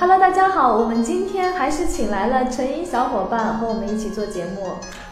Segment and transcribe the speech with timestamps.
[0.00, 4.68] Hello，大家好，我们今天还是请来了陈英小伙伴和我们一起做节目。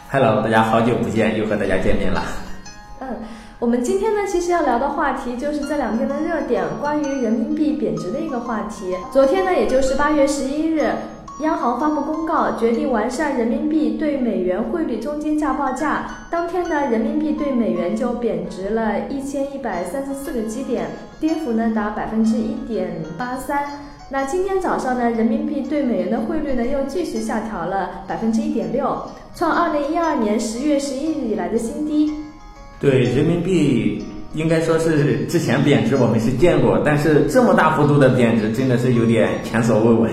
[0.09, 2.23] Hello，大家好久不见，又和大家见面了。
[3.01, 3.09] 嗯，
[3.59, 8.95] 我们今天呢，其实要聊的话题就是这两天的热点，关于人民币贬值的一个话题。
[9.11, 10.89] 昨天呢，也就是八月十一日，
[11.41, 16.05] 央行发布公告，决定完善人民币对美元汇率中间价报价。
[16.29, 23.65] 当天呢，人民币对美元就贬值了一千一百三十四个基点，跌幅呢达百分之一点八三。
[24.09, 28.97] 那今天早上呢，人民币对美元的汇率呢又继续下调了百分之一点六，
[29.35, 32.13] 创二零一二年十月十一日以来的新低。
[32.79, 40.11] 对人民币，应该说是之前贬值我们是见过，但是这么大幅度的贬值，真的是有点前所未闻。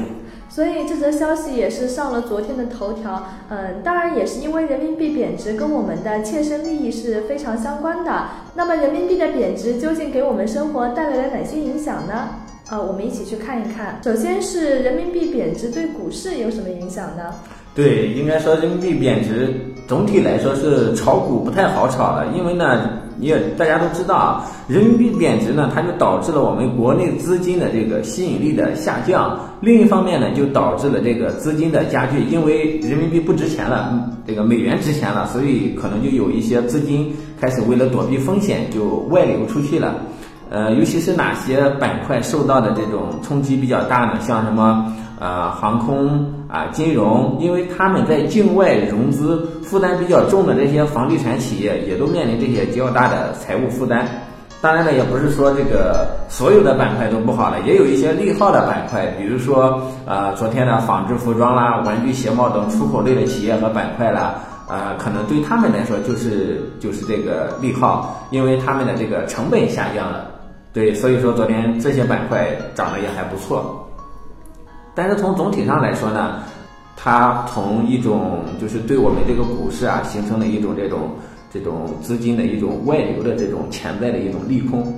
[0.49, 3.23] 所以这则消息也是上了昨天的头条。
[3.49, 8.27] 嗯，当然也是因为人民币贬值跟我们的切身利益是非常相关的。
[8.57, 12.31] 那么人民币的贬值究竟给我们生活带来了哪些影响呢？
[12.71, 14.01] 呃，我们一起去看一看。
[14.03, 17.25] 首先是人民币贬值对股市有什么影响呢？
[17.75, 19.55] 对，应该说人民币贬值
[19.87, 29.39] 总体来说是炒股不太好炒了，因为呢，你也大家都知道啊，人民币贬值呢，它就导致了我们国内资金的这个吸引力的下降。
[29.61, 40.01] 另一方面呢，就导致了这个资金的加剧，因为人民币不值钱了，这个美元值钱了，所以可能就有一些资金开始为了躲避风险就外流出去了。
[40.55, 44.21] 呃，尤其是哪些板块受到的这种冲击比较大呢？
[44.21, 44.87] 像什么
[45.19, 54.07] 呃航空啊、金融，因为他们在境外融资负担比较重的这些房地产企业，也都面临这些较大的财务负担。
[54.61, 64.37] 当然了，也不是说这个所有的板块都不好了，也有一些利好的板块，比如说呃昨天的纺织服装啦、玩具鞋帽等出口类的企业和板块啦。
[64.69, 70.31] 呃，可能对他们来说就是就是这个利好，因为他们的这个成本下降了。
[70.75, 73.89] 对，所以说昨天这些板块涨得也还不错，
[74.93, 76.43] 但是从总体上来说呢，
[76.97, 81.11] 它从一种就是对我们这个股市啊形成了一种这种
[81.53, 84.93] 这种资金的一种外流的这种潜在的一种利空。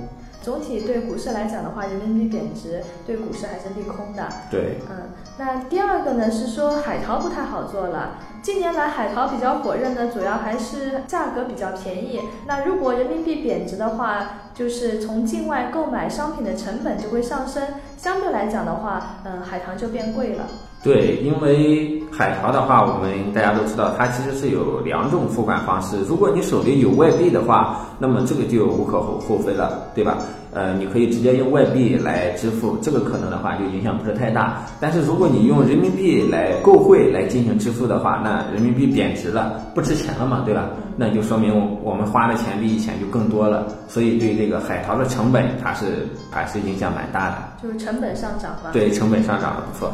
[0.47, 4.23] 总体对股市来讲的话，人民币贬值对股市还是利空的。
[4.49, 8.11] 对，嗯，那第二个呢是说海淘不太好做了。
[8.41, 12.21] 近年来海淘比较火热呢，主要还是价格比较便宜。
[12.45, 20.45] 那如果人民币贬值的话，就是从境外购买商品的成本就会上升，相对来讲的话，嗯，海淘就变贵了。
[20.83, 25.97] 对，因为海淘的话，我们大家都知道，它其实是有两种付款方式。
[26.07, 30.17] 如果你手里有外币的话，那么这个就无可厚厚非了，对吧？
[30.53, 34.61] 呃，你可以直接用外币来支付，这个可能的话就影响不是太大。
[34.79, 40.69] 但是如果你用人民币来购汇来进行支付的话，那人民币贬值了，不值钱了嘛，对吧？
[40.95, 47.35] 那就说明我们花的钱比以前就更多了，所以对这个海淘的成本，它是还是影响蛮大的。
[47.61, 48.71] 就是成本上涨嘛。
[48.71, 49.91] 对，成本上涨了不错。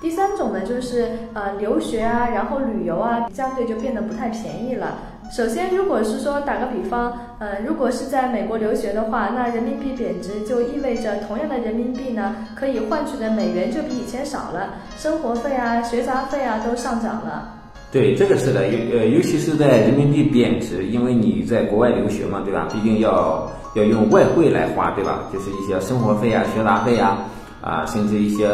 [0.00, 4.98] 第三种呢，就是呃留学啊，然后旅游啊，相对就变得不太便宜了。
[5.36, 17.52] 首先，如果是说打个比方，呃，如果是在美国留学的话，那人民币贬值就意味着同样的人民币呢，可以换取的美元就比以前少了，生活费啊、学杂费啊都上涨了。
[17.90, 22.68] 对，这个是的，尤呃，尤其是在人民币贬值，因为你在国外留学嘛，对吧？
[22.72, 25.24] 毕竟要要用外汇来花，对吧？
[25.32, 27.18] 就是一些生活费啊、学杂费啊，
[27.62, 28.46] 啊，甚至一些，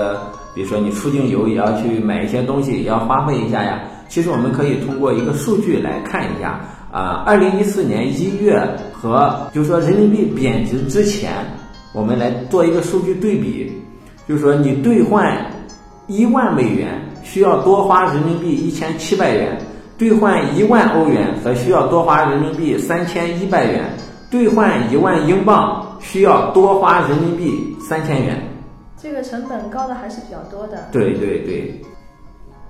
[0.55, 3.81] 比如说你出境游也要去买一些东西，也要花费一下呀。
[4.09, 6.61] 其实我们可以通过一个数据来看一下，
[6.93, 8.63] 啊，二零一四年一月
[8.93, 11.33] 和就是说人民币贬值之前，
[11.95, 13.73] 我们来做一个数据对比，
[14.29, 15.35] 就是说你兑换
[16.07, 19.59] 一万美元需要多花人民币一千七百元，
[19.97, 23.85] 兑换一万欧元则需要多花人民币三千一百元，
[24.31, 28.52] 兑换一万英镑需要多花人民币三千元。
[29.03, 30.89] 这个成本高的还是比较多的。
[30.93, 31.83] 对对对。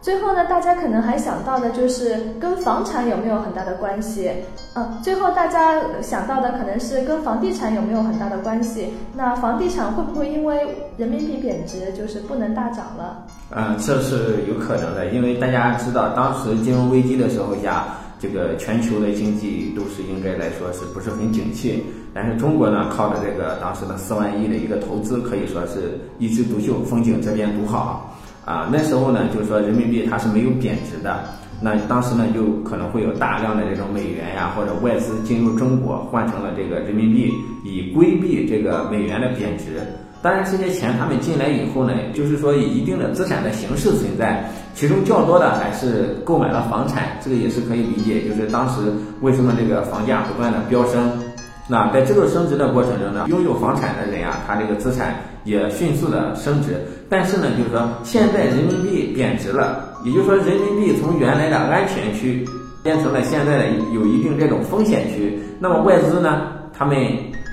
[0.00, 4.28] 最后呢，大家可能还想到的就是跟房产有没有很大的关系？
[4.74, 8.88] 嗯，最后大家想到的可能是跟房地产有没有很大的关系？
[9.14, 10.66] 那房地产会不会因为
[10.96, 13.24] 人民币贬值，就是不能大涨了？
[13.50, 17.86] 嗯，这是有可能的，因为大家知道，当时金融危机的时候下，
[18.18, 21.84] 这个全球的经济都是应该来说是不是很景气？
[22.14, 28.14] 但是中国呢，靠着这个当时的四万亿的一个投资，可以说是一枝独秀，风景这边独好。
[28.44, 31.24] 啊，那时候呢，就是说人民币它是没有贬值的，
[31.60, 37.32] 那当时呢就可能会有大量的这种美元呀或者外资进入中国，换成了这个人民币，
[37.64, 39.80] 以规避这个美元的贬值。
[40.20, 48.22] 当然，这些钱他们进来以后呢，就是说以一定的资产的形式存在，其中较多的还是购买了房产，这个也是可以理解。
[48.28, 51.10] 就是当时为什么这个房价不断的飙升，
[51.72, 56.76] 那在这个升值的过程中呢，拥有房产的人啊，他这个资产也迅速的升值。
[57.08, 62.46] 但是呢，就是说现在人民币贬值了，也就是说人民币从原来的安全区
[62.82, 63.64] 变成了现在的
[63.94, 65.38] 有一定这种风险区。
[65.58, 66.42] 那么外资呢，
[66.76, 66.94] 他们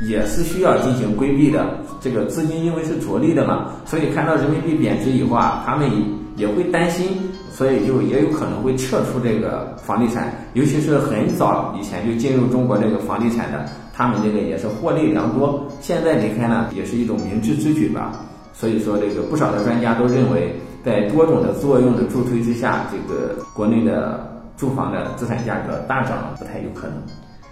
[0.06, 1.66] 也是需要进行规避的。
[2.01, 5.89] 这个资金因为是着力的嘛，所以看到人民币贬值以后啊，他们
[6.36, 7.07] 也会担心，
[7.51, 10.33] 所以就也有可能会撤出这个房地产。
[10.56, 13.66] 尤其是很早以前就进入中国这个房地产的，
[14.00, 15.62] 他们这个也是获利良多。
[15.81, 18.13] 现在离开呢，也是一种明智之举吧。
[18.54, 20.56] 所以说，这个不少的专家都认为，
[20.86, 26.96] 在多种的作用的助推之下，这个国内的住房的资产价格大涨不太有可能。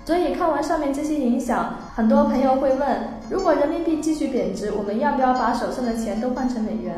[0.06, 2.88] 所以看完上面这些影响，很多朋友会问：
[3.30, 6.96] 如果人民币继续贬值，我们要不要把手上的钱都换成美元？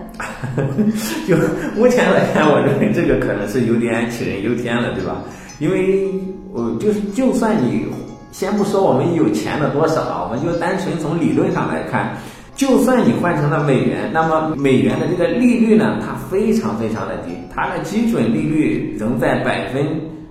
[1.28, 1.36] 就
[1.75, 5.24] 目前来看，我认为这个可能是有点杞人忧天了，对吧？
[5.57, 6.07] 因为
[6.54, 7.88] 我就是，就算你
[8.31, 12.16] 先不说我们有钱的多少啊，我们就单纯从理论上来看，
[12.56, 19.86] 就算你换成了美元，那么美元的这个利率呢，它非常非常的低，它的基准利率仍在百分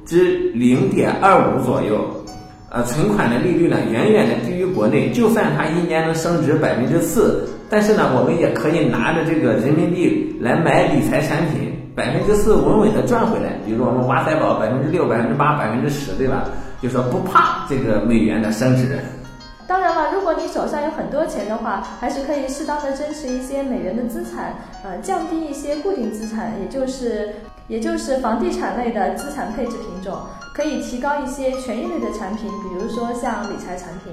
[0.07, 1.99] 之零点二五左右。
[2.71, 5.11] 呃，存款的利率呢，远远的低于国内。
[5.11, 13.51] 就算它一年能升值百分之四，但是呢，我们也可以拿着这个人民币来买理财产品，百分之四稳稳的赚回来。
[13.67, 16.45] 比如我们挖财宝百分之六、百分之八、百分之十，对吧？
[16.81, 19.01] 就说不怕这个美元的升值。
[19.67, 24.55] 当然了，如果你手上有很多钱的话，还是可以适当的增持一些美元的资产，
[24.85, 27.35] 呃，降低一些固定资产，也就是
[27.67, 30.17] 也就是房地产类的资产配置品种。
[30.55, 34.13] 可以提高一些权益类的产品，比如说像理财产品，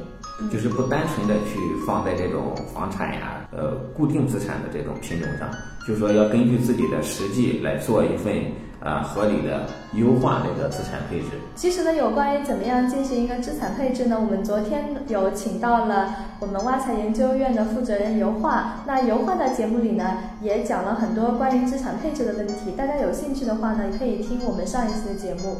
[0.52, 5.50] 就是不单纯的去放在这种房产呀、呃固定资产的这种品种上，
[5.88, 8.36] 就是说要根据自己的实际来做一份
[8.82, 11.28] 啊合理的优化这个资产配置。
[11.56, 25.56] 其实呢，有关于怎么样进行一个资产配置呢，我们昨天有请到了我们挖财研究院的负责人油画，那油画的节目里呢也讲了很多关于资产配置的问题，大家有兴趣的话呢，可以听我们上一次的节目。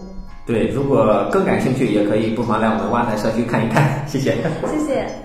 [0.46, 4.06] 对，如果更感兴趣，也可以不妨来我们挖财社区看一看。
[4.08, 4.36] 谢谢，
[4.70, 5.25] 谢谢。